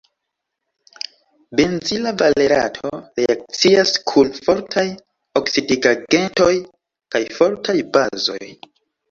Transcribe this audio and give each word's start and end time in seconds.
Benzila 1.59 2.13
valerato 2.21 2.91
reakcias 3.19 3.93
kun 4.13 4.33
fortaj 4.47 4.87
oksidigagentoj 5.43 6.51
kaj 7.19 7.23
fortaj 7.39 7.79
bazoj. 7.95 8.43